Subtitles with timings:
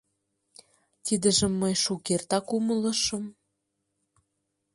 [1.05, 3.23] Тидым мый шукертак умылышым...